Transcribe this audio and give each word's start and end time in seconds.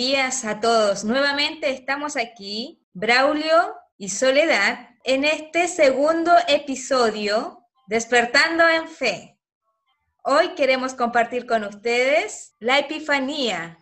Días 0.00 0.46
a 0.46 0.60
todos. 0.60 1.04
Nuevamente 1.04 1.68
estamos 1.68 2.16
aquí, 2.16 2.82
Braulio 2.94 3.74
y 3.98 4.08
Soledad, 4.08 4.88
en 5.04 5.24
este 5.24 5.68
segundo 5.68 6.32
episodio, 6.48 7.66
Despertando 7.86 8.66
en 8.66 8.88
Fe. 8.88 9.38
Hoy 10.24 10.54
queremos 10.54 10.94
compartir 10.94 11.44
con 11.46 11.64
ustedes 11.64 12.54
la 12.60 12.78
Epifanía, 12.78 13.76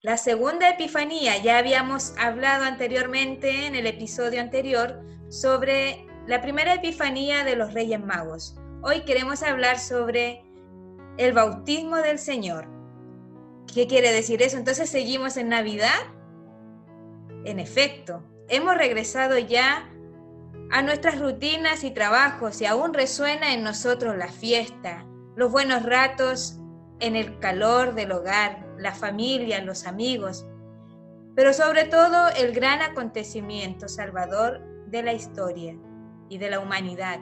la 0.00 0.16
segunda 0.16 0.66
Epifanía. 0.70 1.36
Ya 1.42 1.58
habíamos 1.58 2.14
hablado 2.16 2.64
anteriormente 2.64 3.66
en 3.66 3.74
el 3.74 3.86
episodio 3.86 4.40
anterior 4.40 5.02
sobre 5.28 6.06
la 6.26 6.40
primera 6.40 6.72
Epifanía 6.72 7.44
de 7.44 7.56
los 7.56 7.74
Reyes 7.74 8.00
Magos. 8.00 8.56
Hoy 8.82 9.02
queremos 9.02 9.42
hablar 9.42 9.78
sobre 9.78 10.42
el 11.18 11.34
bautismo 11.34 11.96
del 11.96 12.18
Señor. 12.18 12.79
¿Qué 13.74 13.86
quiere 13.86 14.12
decir 14.12 14.42
eso? 14.42 14.56
Entonces 14.56 14.90
seguimos 14.90 15.36
en 15.36 15.48
Navidad. 15.48 16.00
En 17.44 17.60
efecto, 17.60 18.22
hemos 18.48 18.76
regresado 18.76 19.38
ya 19.38 19.88
a 20.70 20.82
nuestras 20.82 21.20
rutinas 21.20 21.84
y 21.84 21.92
trabajos 21.92 22.60
y 22.60 22.66
aún 22.66 22.94
resuena 22.94 23.54
en 23.54 23.62
nosotros 23.62 24.16
la 24.16 24.28
fiesta, 24.28 25.06
los 25.36 25.52
buenos 25.52 25.84
ratos 25.84 26.58
en 26.98 27.16
el 27.16 27.38
calor 27.38 27.94
del 27.94 28.12
hogar, 28.12 28.66
la 28.76 28.92
familia, 28.92 29.62
los 29.62 29.86
amigos, 29.86 30.46
pero 31.36 31.52
sobre 31.52 31.84
todo 31.84 32.28
el 32.36 32.52
gran 32.52 32.82
acontecimiento 32.82 33.88
salvador 33.88 34.60
de 34.88 35.02
la 35.02 35.12
historia 35.12 35.76
y 36.28 36.38
de 36.38 36.50
la 36.50 36.60
humanidad. 36.60 37.20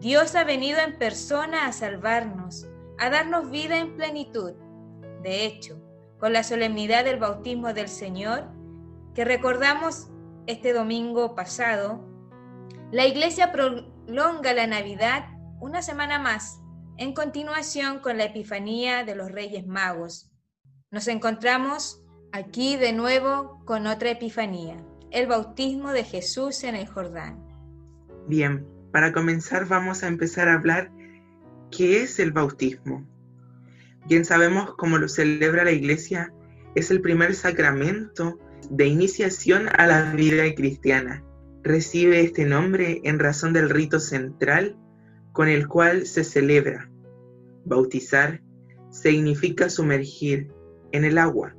Dios 0.00 0.34
ha 0.34 0.44
venido 0.44 0.80
en 0.80 0.98
persona 0.98 1.66
a 1.66 1.72
salvarnos, 1.72 2.66
a 2.98 3.10
darnos 3.10 3.50
vida 3.50 3.78
en 3.78 3.94
plenitud 3.96 4.54
de 5.22 5.44
hecho, 5.44 5.80
con 6.18 6.32
la 6.32 6.42
solemnidad 6.42 7.04
del 7.04 7.18
bautismo 7.18 7.72
del 7.72 7.88
Señor, 7.88 8.44
que 9.14 9.24
recordamos 9.24 10.08
este 10.46 10.72
domingo 10.72 11.34
pasado, 11.34 12.04
la 12.92 13.06
Iglesia 13.06 13.52
prolonga 13.52 14.54
la 14.54 14.66
Navidad 14.66 15.26
una 15.60 15.82
semana 15.82 16.18
más, 16.18 16.60
en 16.98 17.12
continuación 17.12 17.98
con 17.98 18.16
la 18.16 18.24
Epifanía 18.24 19.04
de 19.04 19.14
los 19.14 19.32
Reyes 19.32 19.66
Magos. 19.66 20.30
Nos 20.90 21.08
encontramos 21.08 22.02
aquí 22.32 22.76
de 22.76 22.92
nuevo 22.92 23.62
con 23.64 23.86
otra 23.86 24.10
Epifanía, 24.10 24.76
el 25.10 25.26
bautismo 25.26 25.92
de 25.92 26.04
Jesús 26.04 26.64
en 26.64 26.76
el 26.76 26.86
Jordán. 26.86 27.44
Bien, 28.28 28.66
para 28.92 29.12
comenzar 29.12 29.66
vamos 29.66 30.02
a 30.02 30.08
empezar 30.08 30.48
a 30.48 30.54
hablar 30.54 30.90
qué 31.70 32.02
es 32.02 32.18
el 32.18 32.32
bautismo. 32.32 33.06
Bien 34.08 34.24
sabemos 34.24 34.74
cómo 34.76 34.98
lo 34.98 35.08
celebra 35.08 35.64
la 35.64 35.72
Iglesia, 35.72 36.32
es 36.76 36.92
el 36.92 37.00
primer 37.00 37.34
sacramento 37.34 38.38
de 38.70 38.86
iniciación 38.86 39.68
a 39.76 39.86
la 39.86 40.12
vida 40.12 40.44
cristiana. 40.54 41.24
Recibe 41.64 42.20
este 42.20 42.44
nombre 42.44 43.00
en 43.02 43.18
razón 43.18 43.52
del 43.52 43.68
rito 43.68 43.98
central 43.98 44.76
con 45.32 45.48
el 45.48 45.66
cual 45.66 46.06
se 46.06 46.22
celebra. 46.22 46.88
Bautizar 47.64 48.42
significa 48.90 49.68
sumergir 49.68 50.52
en 50.92 51.04
el 51.04 51.18
agua. 51.18 51.56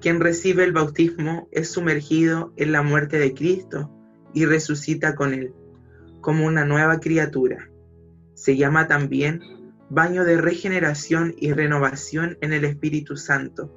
Quien 0.00 0.20
recibe 0.20 0.62
el 0.62 0.72
bautismo 0.72 1.48
es 1.50 1.70
sumergido 1.72 2.52
en 2.56 2.70
la 2.70 2.82
muerte 2.82 3.18
de 3.18 3.34
Cristo 3.34 3.90
y 4.32 4.46
resucita 4.46 5.16
con 5.16 5.34
él, 5.34 5.52
como 6.20 6.46
una 6.46 6.64
nueva 6.64 7.00
criatura. 7.00 7.68
Se 8.34 8.56
llama 8.56 8.86
también 8.86 9.40
baño 9.90 10.24
de 10.24 10.36
regeneración 10.36 11.34
y 11.36 11.52
renovación 11.52 12.38
en 12.40 12.52
el 12.52 12.64
Espíritu 12.64 13.16
Santo, 13.16 13.74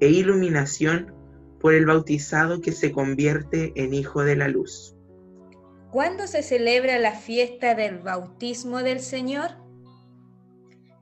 e 0.00 0.08
iluminación 0.08 1.14
por 1.60 1.74
el 1.74 1.86
bautizado 1.86 2.60
que 2.60 2.72
se 2.72 2.90
convierte 2.90 3.72
en 3.76 3.94
hijo 3.94 4.24
de 4.24 4.34
la 4.34 4.48
luz. 4.48 4.96
¿Cuándo 5.92 6.26
se 6.26 6.42
celebra 6.42 6.98
la 6.98 7.12
fiesta 7.12 7.76
del 7.76 8.00
bautismo 8.00 8.82
del 8.82 8.98
Señor? 8.98 9.52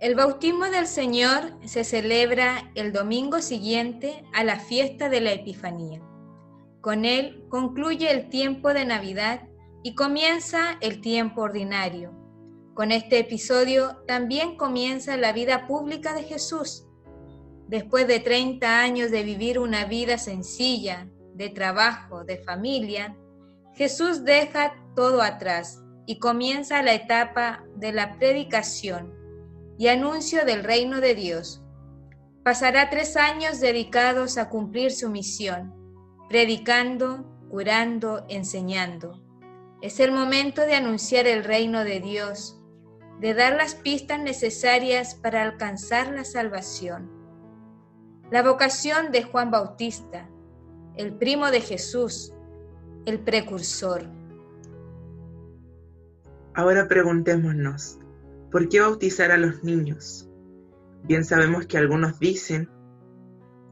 El 0.01 0.15
bautismo 0.15 0.67
del 0.67 0.87
Señor 0.87 1.55
se 1.65 1.83
celebra 1.83 2.71
el 2.75 2.93
domingo 2.93 3.41
siguiente 3.41 4.23
a 4.35 4.45
la 4.45 4.61
fiesta 4.61 5.09
de 5.09 5.23
la 5.23 5.33
Epifanía. 5.33 6.03
Con 6.83 7.07
él 7.07 7.43
concluye 7.49 8.11
el 8.11 8.29
tiempo 8.29 8.75
de 8.75 8.85
Navidad 8.85 9.49
y 9.83 9.95
comienza 9.95 10.77
el 10.83 11.01
tiempo 11.01 11.41
ordinario 11.41 12.22
con 12.75 12.91
este 12.91 13.19
episodio 13.19 14.03
también 14.06 14.56
comienza 14.56 15.16
la 15.16 15.33
vida 15.33 15.66
pública 15.66 16.15
de 16.15 16.22
Jesús. 16.22 16.87
Después 17.69 18.06
de 18.06 18.21
30 18.21 18.81
años 18.81 19.10
de 19.10 19.22
vivir 19.22 19.59
una 19.59 19.84
vida 19.84 20.19
sencilla, 20.19 21.09
de 21.34 21.49
trabajo, 21.50 22.25
de 22.25 22.38
familia, 22.38 23.16
Jesús 23.75 24.25
deja 24.25 24.75
todo 24.94 25.22
atrás 25.22 25.82
y 26.06 26.19
comienza 26.19 26.82
la 26.82 26.94
etapa 26.94 27.65
de 27.77 27.93
la 27.93 28.19
predicación 28.19 29.15
y 29.78 29.88
anuncio 29.88 30.44
del 30.44 30.65
reino 30.65 31.00
de 31.00 31.15
Dios. 31.15 31.62
Pasará 32.44 32.91
tres 32.91 33.16
años 33.16 33.61
dedicados 33.61 34.37
a 34.37 34.49
cumplir 34.49 34.93
su 34.93 35.09
misión, 35.09 35.75
predicando, 36.28 37.25
curando, 37.50 38.25
enseñando. 38.28 39.22
Es 39.81 40.00
el 40.00 40.12
momento 40.12 40.62
de 40.62 40.75
anunciar 40.75 41.27
el 41.27 41.44
reino 41.44 41.84
de 41.84 42.00
Dios, 42.00 42.62
de 43.22 43.34
dar 43.34 43.55
las 43.55 43.77
pistas 43.77 44.21
necesarias 44.21 45.15
para 45.15 45.44
alcanzar 45.44 46.12
la 46.12 46.25
salvación. 46.25 47.09
La 48.33 48.43
vocación 48.43 49.12
de 49.12 49.22
Juan 49.22 49.53
Bautista, 49.53 50.28
el 50.97 51.15
primo 51.15 51.53
de 51.53 51.61
Jesús, 51.61 52.32
el 53.06 53.21
precursor. 53.21 54.03
Ahora 56.55 56.88
preguntémonos, 56.88 58.00
¿por 58.50 58.69
qué 58.69 58.81
bautizar 58.81 59.31
a 59.31 59.37
los 59.37 59.62
niños? 59.62 60.28
Bien 61.05 61.25
sabemos 61.25 61.66
que 61.66 61.78
algunos 61.78 62.19
dicen, 62.19 62.69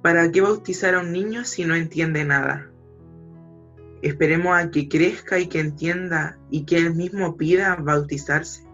¿para 0.00 0.31
qué 0.31 0.43
bautizar 0.43 0.94
a 0.94 1.00
un 1.00 1.10
niño 1.10 1.44
si 1.44 1.65
no 1.65 1.75
entiende 1.75 2.25
nada? 2.25 2.71
Esperemos 4.00 4.56
a 4.56 4.71
que 4.71 4.89
crezca 4.89 5.41
y 5.41 5.49
que 5.49 5.59
entienda 5.59 6.39
y 6.50 6.66
que 6.66 6.77
él 6.77 6.94
mismo 6.94 7.37
pida 7.37 7.75
bautizarse. 7.75 8.70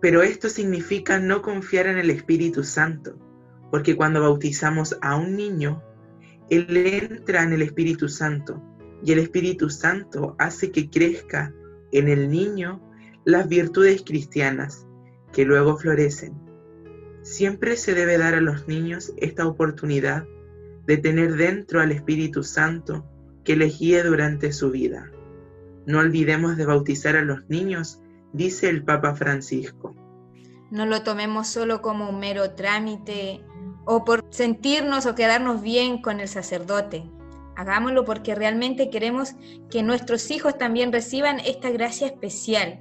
Pero 0.00 0.22
esto 0.22 0.48
significa 0.48 1.18
no 1.18 1.42
confiar 1.42 1.86
en 1.86 1.98
el 1.98 2.10
Espíritu 2.10 2.62
Santo, 2.62 3.18
porque 3.70 3.96
cuando 3.96 4.20
bautizamos 4.20 4.96
a 5.00 5.16
un 5.16 5.36
niño, 5.36 5.82
él 6.50 6.76
entra 6.76 7.42
en 7.42 7.52
el 7.52 7.62
Espíritu 7.62 8.08
Santo 8.08 8.62
y 9.04 9.12
el 9.12 9.18
Espíritu 9.18 9.70
Santo 9.70 10.34
hace 10.38 10.70
que 10.70 10.88
crezca 10.88 11.52
en 11.92 12.08
el 12.08 12.30
niño 12.30 12.80
las 13.24 13.48
virtudes 13.48 14.02
cristianas 14.04 14.86
que 15.32 15.44
luego 15.44 15.76
florecen. 15.76 16.34
Siempre 17.22 17.76
se 17.76 17.94
debe 17.94 18.16
dar 18.16 18.34
a 18.34 18.40
los 18.40 18.66
niños 18.68 19.12
esta 19.18 19.46
oportunidad 19.46 20.26
de 20.86 20.96
tener 20.96 21.36
dentro 21.36 21.80
al 21.80 21.92
Espíritu 21.92 22.42
Santo 22.42 23.04
que 23.44 23.56
les 23.56 23.78
guíe 23.78 24.02
durante 24.02 24.52
su 24.52 24.70
vida. 24.70 25.10
No 25.86 25.98
olvidemos 25.98 26.56
de 26.56 26.64
bautizar 26.64 27.16
a 27.16 27.22
los 27.22 27.48
niños 27.48 28.00
dice 28.32 28.68
el 28.68 28.84
Papa 28.84 29.14
Francisco. 29.14 29.94
No 30.70 30.86
lo 30.86 31.02
tomemos 31.02 31.48
solo 31.48 31.80
como 31.80 32.08
un 32.08 32.18
mero 32.18 32.54
trámite 32.54 33.42
o 33.84 34.04
por 34.04 34.26
sentirnos 34.30 35.06
o 35.06 35.14
quedarnos 35.14 35.62
bien 35.62 36.02
con 36.02 36.20
el 36.20 36.28
sacerdote. 36.28 37.08
Hagámoslo 37.56 38.04
porque 38.04 38.34
realmente 38.34 38.90
queremos 38.90 39.34
que 39.70 39.82
nuestros 39.82 40.30
hijos 40.30 40.58
también 40.58 40.92
reciban 40.92 41.40
esta 41.40 41.70
gracia 41.70 42.06
especial. 42.06 42.80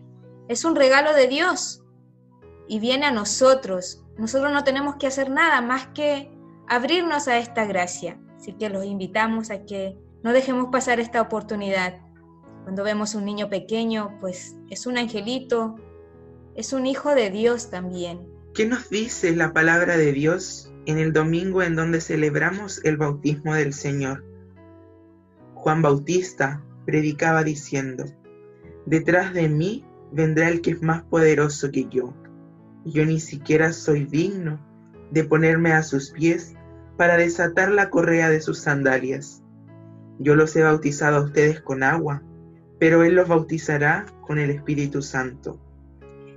Es 0.49 0.65
un 0.65 0.75
regalo 0.75 1.13
de 1.13 1.27
Dios 1.27 1.83
y 2.67 2.79
viene 2.79 3.05
a 3.05 3.11
nosotros. 3.11 4.03
Nosotros 4.17 4.51
no 4.51 4.63
tenemos 4.63 4.97
que 4.97 5.07
hacer 5.07 5.29
nada 5.29 5.61
más 5.61 5.87
que 5.87 6.31
abrirnos 6.67 7.27
a 7.27 7.37
esta 7.37 7.65
gracia. 7.65 8.19
Así 8.37 8.53
que 8.53 8.69
los 8.69 8.85
invitamos 8.85 9.49
a 9.49 9.65
que 9.65 9.97
no 10.23 10.33
dejemos 10.33 10.67
pasar 10.71 10.99
esta 10.99 11.21
oportunidad. 11.21 12.01
Cuando 12.67 12.83
vemos 12.83 13.15
un 13.15 13.23
niño 13.23 13.47
pequeño, 13.47 14.17
pues 14.19 14.57
es 14.69 14.87
un 14.87 14.97
angelito, 14.97 15.77
es 16.53 16.73
un 16.73 16.85
hijo 16.85 17.15
de 17.15 17.29
Dios 17.29 17.69
también. 17.69 18.27
¿Qué 18.53 18.65
nos 18.65 18.89
dice 18.89 19.33
la 19.33 19.53
palabra 19.53 19.95
de 19.95 20.11
Dios 20.11 20.69
en 20.85 20.97
el 20.97 21.13
domingo 21.13 21.63
en 21.63 21.77
donde 21.77 22.01
celebramos 22.01 22.83
el 22.83 22.97
bautismo 22.97 23.53
del 23.53 23.71
Señor? 23.71 24.25
Juan 25.53 25.81
Bautista 25.81 26.61
predicaba 26.85 27.45
diciendo, 27.45 28.03
Detrás 28.85 29.33
de 29.33 29.47
mí 29.47 29.85
vendrá 30.11 30.49
el 30.49 30.59
que 30.59 30.71
es 30.71 30.81
más 30.81 31.03
poderoso 31.03 31.71
que 31.71 31.87
yo. 31.89 32.13
Yo 32.83 33.05
ni 33.05 33.21
siquiera 33.21 33.71
soy 33.71 34.03
digno 34.03 34.59
de 35.11 35.23
ponerme 35.23 35.71
a 35.71 35.83
sus 35.83 36.11
pies 36.11 36.53
para 36.97 37.15
desatar 37.15 37.71
la 37.71 37.89
correa 37.89 38.29
de 38.29 38.41
sus 38.41 38.59
sandalias. 38.59 39.41
Yo 40.19 40.35
los 40.35 40.53
he 40.57 40.63
bautizado 40.63 41.15
a 41.15 41.21
ustedes 41.21 41.61
con 41.61 41.81
agua, 41.81 42.23
pero 42.79 43.03
Él 43.03 43.15
los 43.15 43.27
bautizará 43.27 44.05
con 44.21 44.39
el 44.39 44.49
Espíritu 44.49 45.01
Santo. 45.01 45.59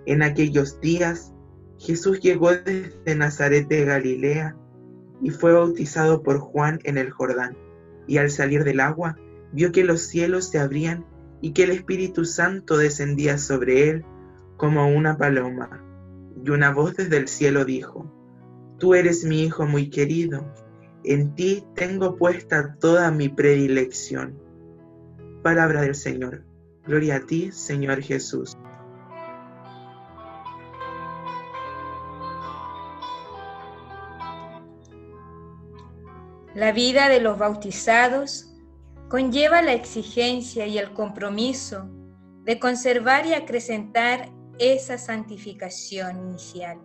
En 0.06 0.22
aquellos 0.22 0.80
días 0.80 1.32
Jesús 1.78 2.20
llegó 2.20 2.50
desde 2.52 3.14
Nazaret 3.14 3.66
de 3.68 3.84
Galilea 3.84 4.56
y 5.22 5.30
fue 5.30 5.52
bautizado 5.52 6.22
por 6.22 6.38
Juan 6.38 6.78
en 6.84 6.98
el 6.98 7.10
Jordán. 7.10 7.56
Y 8.06 8.18
al 8.18 8.30
salir 8.30 8.64
del 8.64 8.80
agua, 8.80 9.16
vio 9.52 9.72
que 9.72 9.84
los 9.84 10.02
cielos 10.02 10.46
se 10.50 10.58
abrían 10.58 11.06
y 11.40 11.52
que 11.52 11.64
el 11.64 11.70
Espíritu 11.70 12.24
Santo 12.24 12.76
descendía 12.76 13.38
sobre 13.38 13.88
él 13.88 14.04
como 14.56 14.88
una 14.88 15.16
paloma. 15.16 15.82
Y 16.44 16.50
una 16.50 16.70
voz 16.70 16.96
desde 16.96 17.16
el 17.16 17.28
cielo 17.28 17.64
dijo, 17.64 18.10
Tú 18.78 18.94
eres 18.94 19.24
mi 19.24 19.42
Hijo 19.42 19.66
muy 19.66 19.90
querido, 19.90 20.52
en 21.04 21.34
ti 21.34 21.64
tengo 21.74 22.16
puesta 22.16 22.76
toda 22.78 23.10
mi 23.10 23.28
predilección. 23.28 24.38
Palabra 25.42 25.80
del 25.80 25.94
Señor. 25.94 26.44
Gloria 26.86 27.16
a 27.16 27.20
ti, 27.20 27.50
Señor 27.50 28.02
Jesús. 28.02 28.58
La 36.54 36.72
vida 36.72 37.08
de 37.08 37.20
los 37.20 37.38
bautizados 37.38 38.52
conlleva 39.08 39.62
la 39.62 39.72
exigencia 39.72 40.66
y 40.66 40.76
el 40.76 40.92
compromiso 40.92 41.88
de 42.44 42.58
conservar 42.58 43.24
y 43.24 43.32
acrecentar 43.32 44.28
esa 44.58 44.98
santificación 44.98 46.18
inicial. 46.18 46.78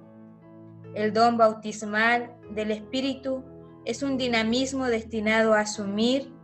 El 0.93 1.11
don 1.11 1.37
bautismal 1.37 2.33
del 2.51 2.71
Espíritu 2.71 3.43
es 3.83 4.01
un 4.01 4.17
dinamismo 4.17 4.85
destinado 4.85 5.53
a 5.53 5.59
asumir 5.61 6.34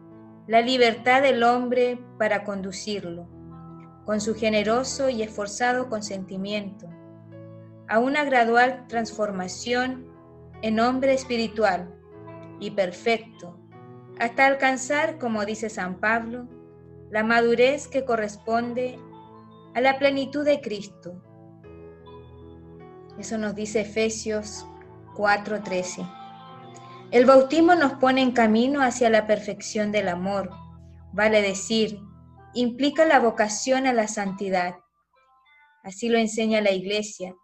la 0.52 0.60
libertad 0.60 1.22
del 1.22 1.44
hombre 1.44 1.98
para 2.18 2.44
conducirlo, 2.44 3.26
con 4.04 4.20
su 4.20 4.36
generoso 4.36 5.08
y 5.08 5.24
esforzado 5.24 5.88
consentimiento, 5.88 6.90
a 7.88 8.00
una 8.00 8.26
gradual 8.26 8.86
transformación 8.90 10.12
en 10.62 10.82
hombre 10.82 11.14
espiritual 11.14 11.96
y 12.60 12.72
perfecto, 12.72 13.62
hasta 14.20 14.46
alcanzar, 14.46 15.20
como 15.20 15.46
dice 15.46 15.70
San 15.70 16.02
Pablo, 16.02 16.50
la 17.10 17.24
madurez 17.24 17.88
que 17.88 18.04
corresponde 18.04 19.00
a 19.74 19.80
la 19.80 19.98
plenitud 20.00 20.44
de 20.44 20.60
Cristo. 20.60 21.24
Eso 23.18 23.38
nos 23.38 23.56
dice 23.56 23.80
Efesios 23.80 24.66
4:13. 25.16 26.21
El 27.12 27.26
bautismo 27.26 27.76
nos 27.76 27.94
pone 27.94 28.22
en 28.22 28.32
camino 28.32 28.82
hacia 28.82 29.10
la 29.10 29.28
perfección 29.28 29.92
del 29.92 30.08
amor, 30.08 30.50
vale 31.12 31.42
decir, 31.42 32.00
implica 32.54 33.04
la 33.04 33.20
vocación 33.20 33.86
a 33.86 33.92
la 33.92 34.08
santidad. 34.08 34.76
Así 35.84 36.08
lo 36.08 36.18
enseña 36.18 36.62
la 36.62 36.72
Iglesia. 36.72 37.36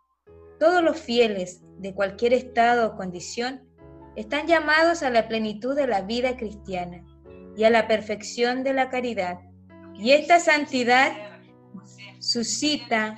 Todos 0.58 0.82
los 0.82 0.98
fieles 0.98 1.64
de 1.80 1.94
cualquier 1.94 2.32
estado 2.32 2.88
o 2.88 2.96
condición 2.96 3.68
están 4.16 4.48
llamados 4.48 5.04
a 5.04 5.10
la 5.10 5.28
plenitud 5.28 5.76
de 5.76 5.88
la 5.88 6.02
vida 6.02 6.38
cristiana 6.38 7.04
y 7.58 7.66
a 7.66 7.70
la 7.70 7.90
perfección 7.90 8.64
de 8.64 8.74
la 8.74 8.90
caridad. 8.90 9.40
Y 9.96 10.12
esta 10.12 10.40
santidad 10.40 11.12
suscita 12.20 13.18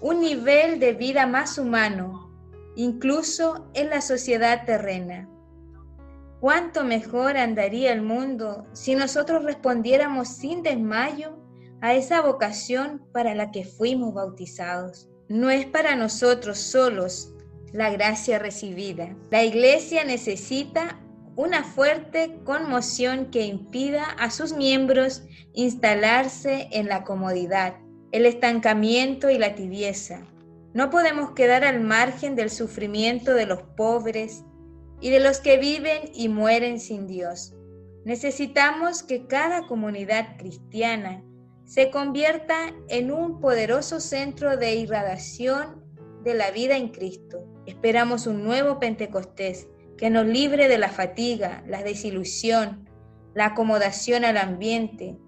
un 0.00 0.20
nivel 0.20 0.80
de 0.80 0.94
vida 0.94 1.26
más 1.26 1.58
humano, 1.58 2.32
incluso 2.74 3.70
en 3.74 3.90
la 3.90 4.00
sociedad 4.00 4.64
terrena. 4.64 5.28
¿Cuánto 6.42 6.82
mejor 6.82 7.36
andaría 7.36 7.92
el 7.92 8.02
mundo 8.02 8.66
si 8.72 8.96
nosotros 8.96 9.44
respondiéramos 9.44 10.26
sin 10.26 10.64
desmayo 10.64 11.38
a 11.80 11.94
esa 11.94 12.20
vocación 12.20 13.00
para 13.12 13.36
la 13.36 13.52
que 13.52 13.64
fuimos 13.64 14.12
bautizados? 14.12 15.08
No 15.28 15.50
es 15.50 15.66
para 15.66 15.94
nosotros 15.94 16.58
solos 16.58 17.32
la 17.72 17.90
gracia 17.90 18.40
recibida. 18.40 19.16
La 19.30 19.44
iglesia 19.44 20.02
necesita 20.02 20.98
una 21.36 21.62
fuerte 21.62 22.40
conmoción 22.42 23.30
que 23.30 23.46
impida 23.46 24.02
a 24.02 24.28
sus 24.32 24.52
miembros 24.52 25.22
instalarse 25.52 26.66
en 26.72 26.88
la 26.88 27.04
comodidad, 27.04 27.76
el 28.10 28.26
estancamiento 28.26 29.30
y 29.30 29.38
la 29.38 29.54
tibieza. 29.54 30.24
No 30.74 30.90
podemos 30.90 31.34
quedar 31.34 31.62
al 31.62 31.78
margen 31.78 32.34
del 32.34 32.50
sufrimiento 32.50 33.32
de 33.32 33.46
los 33.46 33.62
pobres, 33.62 34.42
y 35.02 35.10
de 35.10 35.20
los 35.20 35.40
que 35.40 35.58
viven 35.58 36.10
y 36.14 36.28
mueren 36.28 36.80
sin 36.80 37.06
Dios. 37.06 37.54
Necesitamos 38.04 39.02
que 39.02 39.26
cada 39.26 39.66
comunidad 39.66 40.36
cristiana 40.38 41.22
se 41.64 41.90
convierta 41.90 42.72
en 42.88 43.10
un 43.10 43.40
poderoso 43.40 44.00
centro 44.00 44.56
de 44.56 44.76
irradiación 44.76 45.82
de 46.24 46.34
la 46.34 46.50
vida 46.52 46.76
en 46.76 46.88
Cristo. 46.88 47.44
Esperamos 47.66 48.26
un 48.26 48.44
nuevo 48.44 48.78
Pentecostés 48.78 49.68
que 49.98 50.08
nos 50.08 50.26
libre 50.26 50.68
de 50.68 50.78
la 50.78 50.88
fatiga, 50.88 51.64
la 51.66 51.82
desilusión, 51.82 52.88
la 53.34 53.46
acomodación 53.46 54.24
al 54.24 54.36
ambiente, 54.36 55.18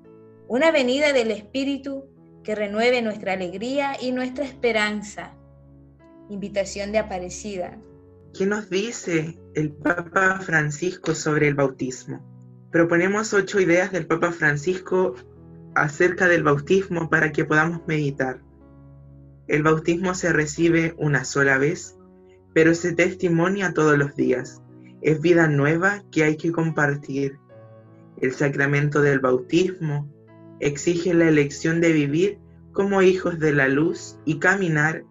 una 0.46 0.70
venida 0.70 1.12
del 1.12 1.30
Espíritu 1.30 2.06
que 2.44 2.54
renueve 2.54 3.02
nuestra 3.02 3.32
alegría 3.32 3.96
y 4.00 4.12
nuestra 4.12 4.44
esperanza. 4.44 5.34
Invitación 6.28 6.92
de 6.92 6.98
Aparecida. 6.98 7.78
¿Qué 8.36 8.46
nos 8.46 8.68
dice 8.68 9.38
el 9.54 9.70
Papa 9.70 10.40
Francisco 10.40 11.14
sobre 11.14 11.46
el 11.46 11.54
bautismo? 11.54 12.20
Proponemos 12.72 13.32
ocho 13.32 13.60
ideas 13.60 13.92
del 13.92 14.08
Papa 14.08 14.32
Francisco 14.32 15.14
acerca 15.76 16.26
del 16.26 16.42
bautismo 16.42 17.08
para 17.08 17.30
que 17.30 17.44
podamos 17.44 17.82
meditar. 17.86 18.42
El 19.46 19.62
bautismo 19.62 20.14
se 20.14 20.32
recibe 20.32 20.96
una 20.98 21.24
sola 21.24 21.58
vez, 21.58 21.96
pero 22.52 22.74
se 22.74 22.92
testimonia 22.92 23.72
todos 23.72 23.96
los 23.96 24.16
días. 24.16 24.60
Es 25.00 25.20
vida 25.20 25.46
nueva 25.46 26.02
que 26.10 26.24
hay 26.24 26.36
que 26.36 26.50
compartir. 26.50 27.38
El 28.20 28.32
sacramento 28.32 29.00
del 29.00 29.20
bautismo 29.20 30.12
exige 30.58 31.14
la 31.14 31.28
elección 31.28 31.80
de 31.80 31.92
vivir 31.92 32.40
como 32.72 33.00
hijos 33.00 33.38
de 33.38 33.52
la 33.52 33.68
luz 33.68 34.18
y 34.24 34.40
caminar 34.40 35.04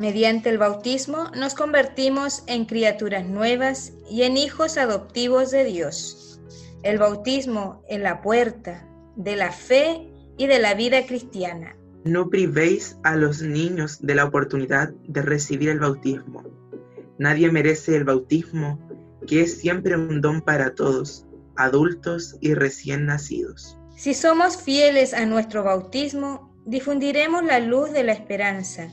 Mediante 0.00 0.48
el 0.48 0.56
bautismo 0.56 1.30
nos 1.36 1.54
convertimos 1.54 2.42
en 2.46 2.64
criaturas 2.64 3.26
nuevas 3.26 3.92
y 4.10 4.22
en 4.22 4.38
hijos 4.38 4.78
adoptivos 4.78 5.50
de 5.50 5.64
Dios. 5.64 6.40
El 6.82 6.96
bautismo 6.96 7.84
es 7.86 8.00
la 8.00 8.22
puerta 8.22 8.88
de 9.16 9.36
la 9.36 9.52
fe 9.52 10.10
y 10.38 10.46
de 10.46 10.58
la 10.58 10.72
vida 10.72 11.04
cristiana. 11.04 11.76
No 12.04 12.30
privéis 12.30 12.96
a 13.02 13.14
los 13.14 13.42
niños 13.42 13.98
de 14.00 14.14
la 14.14 14.24
oportunidad 14.24 14.88
de 15.06 15.20
recibir 15.20 15.68
el 15.68 15.80
bautismo. 15.80 16.44
Nadie 17.18 17.52
merece 17.52 17.94
el 17.94 18.04
bautismo, 18.04 18.80
que 19.26 19.42
es 19.42 19.58
siempre 19.58 19.98
un 19.98 20.22
don 20.22 20.40
para 20.40 20.74
todos, 20.74 21.26
adultos 21.56 22.38
y 22.40 22.54
recién 22.54 23.04
nacidos. 23.04 23.76
Si 23.98 24.14
somos 24.14 24.56
fieles 24.56 25.12
a 25.12 25.26
nuestro 25.26 25.62
bautismo, 25.62 26.56
difundiremos 26.64 27.44
la 27.44 27.60
luz 27.60 27.92
de 27.92 28.04
la 28.04 28.12
esperanza 28.12 28.90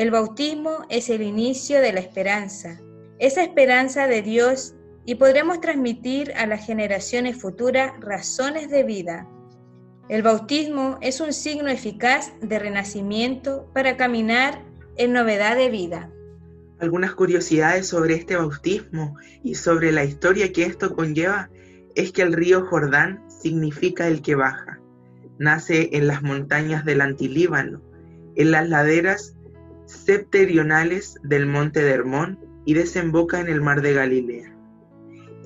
el 0.00 0.10
bautismo 0.10 0.86
es 0.88 1.10
el 1.10 1.20
inicio 1.20 1.82
de 1.82 1.92
la 1.92 2.00
esperanza, 2.00 2.80
esa 3.18 3.42
esperanza 3.42 4.06
de 4.06 4.22
Dios 4.22 4.74
y 5.04 5.16
podremos 5.16 5.60
transmitir 5.60 6.32
a 6.38 6.46
las 6.46 6.64
generaciones 6.64 7.36
futuras 7.36 7.92
razones 8.00 8.70
de 8.70 8.82
vida. 8.82 9.28
El 10.08 10.22
bautismo 10.22 10.96
es 11.02 11.20
un 11.20 11.34
signo 11.34 11.68
eficaz 11.68 12.32
de 12.40 12.58
renacimiento 12.58 13.70
para 13.74 13.98
caminar 13.98 14.64
en 14.96 15.12
novedad 15.12 15.54
de 15.54 15.68
vida. 15.68 16.10
Algunas 16.78 17.12
curiosidades 17.12 17.86
sobre 17.86 18.14
este 18.14 18.36
bautismo 18.36 19.18
y 19.44 19.54
sobre 19.56 19.92
la 19.92 20.04
historia 20.04 20.50
que 20.50 20.64
esto 20.64 20.96
conlleva 20.96 21.50
es 21.94 22.10
que 22.10 22.22
el 22.22 22.32
río 22.32 22.64
Jordán 22.64 23.22
significa 23.28 24.08
el 24.08 24.22
que 24.22 24.34
baja. 24.34 24.80
Nace 25.38 25.90
en 25.92 26.06
las 26.06 26.22
montañas 26.22 26.86
del 26.86 27.02
Antilíbano, 27.02 27.82
en 28.34 28.50
las 28.50 28.66
laderas 28.66 29.36
septentrionales 29.90 31.16
del 31.22 31.46
monte 31.46 31.82
de 31.82 31.90
Hermón 31.90 32.38
y 32.64 32.74
desemboca 32.74 33.40
en 33.40 33.48
el 33.48 33.60
mar 33.60 33.82
de 33.82 33.94
Galilea. 33.94 34.56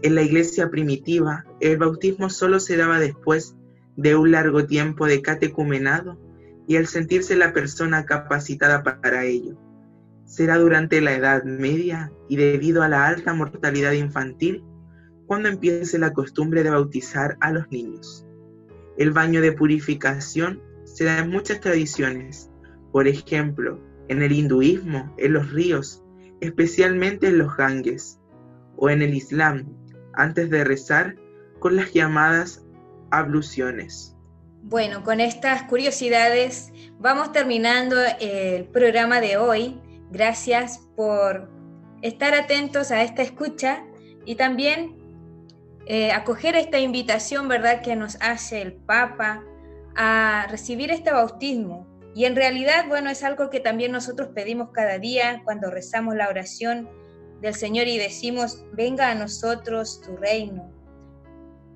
En 0.03 0.15
la 0.15 0.23
iglesia 0.23 0.71
primitiva, 0.71 1.45
el 1.61 1.79
bautismo 1.79 2.29
solo 2.29 2.61
se 2.61 2.77
daba 2.77 2.99
después 2.99 3.57
de 3.97 4.17
un 4.17 4.33
largo 4.33 4.67
tiempo 4.67 5.07
de 5.07 5.23
catecumenado 5.23 6.19
y 6.67 6.77
al 6.77 6.87
sentirse 6.87 7.37
la 7.37 7.53
persona 7.53 8.05
capacitada 8.05 8.83
para 8.83 9.25
ello. 9.25 9.57
Será 10.27 10.59
durante 10.59 11.01
la 11.01 11.15
Edad 11.15 11.45
Media 11.45 12.13
y 12.29 12.37
debido 12.37 12.83
a 12.83 12.89
la 12.89 13.07
alta 13.07 13.33
mortalidad 13.35 13.93
infantil 13.93 14.63
cuando 15.27 15.49
empiece 15.49 15.99
la 15.99 16.13
costumbre 16.13 16.63
de 16.63 16.71
bautizar 16.71 17.37
a 17.41 17.51
los 17.51 17.71
niños. 17.71 18.27
El 18.99 19.11
baño 19.11 19.41
de 19.41 19.53
purificación 19.53 20.61
se 20.85 21.05
da 21.05 21.19
en 21.19 21.31
muchas 21.31 21.61
tradiciones. 21.61 22.51
Por 22.93 23.09
ejemplo, 23.09 23.81
en 24.09 24.23
el 24.23 24.33
hinduismo, 24.33 25.13
en 25.19 25.33
los 25.33 25.51
ríos, 25.53 26.03
especialmente 26.41 27.29
en 27.29 27.39
los 27.39 27.57
ganges, 27.57 28.21
o 28.77 28.91
en 28.91 29.03
el 29.03 29.15
islam, 29.15 29.67
antes 30.15 30.51
de 30.51 30.65
rezar 30.65 31.17
con 31.61 31.77
las 31.77 31.93
llamadas 31.93 32.65
abluciones. 33.11 34.17
Bueno, 34.63 35.03
con 35.05 35.21
estas 35.21 35.65
curiosidades 35.65 36.73
vamos 36.99 37.33
terminando 37.33 37.97
el 38.21 38.65
programa 38.65 39.21
de 39.21 39.37
hoy. 39.37 39.81
Gracias 40.11 40.79
por 40.97 41.51
estar 42.03 42.35
atentos 42.35 42.91
a 42.91 43.03
esta 43.03 43.23
escucha 43.23 43.85
y 44.25 44.37
también 44.37 44.97
eh, 45.87 46.13
acoger 46.13 46.57
esta 46.57 46.79
invitación, 46.79 47.47
¿verdad?, 47.47 47.83
que 47.83 47.95
nos 47.95 48.17
hace 48.21 48.63
el 48.63 48.73
Papa 48.73 49.45
a 49.97 50.47
recibir 50.51 50.91
este 50.91 51.13
bautismo. 51.13 51.87
Y 52.15 52.27
en 52.27 52.37
realidad, 52.37 52.87
bueno, 52.89 53.11
es 53.11 53.25
algo 53.25 53.51
que 53.51 53.61
también 53.61 53.91
nosotros 53.91 54.29
pedimos 54.35 54.71
cada 54.71 54.99
día 54.99 55.43
cuando 55.45 55.71
rezamos 55.71 56.15
la 56.15 56.29
oración 56.29 56.89
del 57.41 57.55
Señor 57.55 57.89
y 57.89 57.99
decimos, 57.99 58.65
venga 58.73 59.11
a 59.11 59.15
nosotros 59.15 60.01
tu 60.01 60.17
reino. 60.17 60.73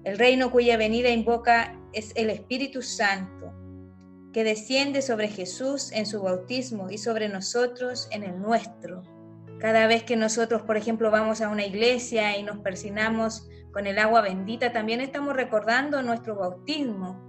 El 0.05 0.17
reino 0.17 0.51
cuya 0.51 0.77
venida 0.77 1.11
invoca 1.11 1.77
es 1.93 2.13
el 2.15 2.31
Espíritu 2.31 2.83
Santo, 2.83 3.53
que 4.33 4.45
desciende 4.45 5.03
sobre 5.03 5.29
Jesús 5.29 5.91
en 5.93 6.07
su 6.07 6.23
bautismo 6.23 6.89
y 6.89 6.99
sobre 6.99 7.29
nosotros 7.29 8.09
en 8.13 8.23
el 8.23 8.41
nuestro. 8.41 9.03
Cada 9.59 9.89
vez 9.89 10.05
que 10.05 10.17
nosotros, 10.17 10.63
por 10.63 10.77
ejemplo, 10.77 11.11
vamos 11.11 11.41
a 11.41 11.49
una 11.49 11.67
iglesia 11.67 12.39
y 12.39 12.45
nos 12.45 12.59
persinamos 12.59 13.49
con 13.73 13.89
el 13.89 13.99
agua 13.99 14.21
bendita, 14.21 14.73
también 14.73 15.01
estamos 15.01 15.35
recordando 15.35 16.01
nuestro 16.03 16.37
bautismo. 16.37 17.21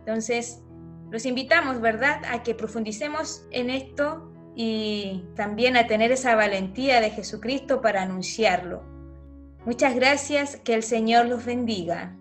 Entonces, 0.00 0.62
los 1.10 1.24
invitamos, 1.24 1.80
¿verdad?, 1.80 2.22
a 2.28 2.42
que 2.42 2.54
profundicemos 2.54 3.46
en 3.50 3.70
esto 3.70 4.32
y 4.54 5.24
también 5.36 5.76
a 5.76 5.86
tener 5.86 6.12
esa 6.12 6.34
valentía 6.34 7.00
de 7.00 7.10
Jesucristo 7.10 7.80
para 7.80 8.02
anunciarlo. 8.02 8.82
Muchas 9.64 9.94
gracias, 9.94 10.56
que 10.56 10.74
el 10.74 10.82
Señor 10.82 11.26
los 11.26 11.44
bendiga. 11.44 12.17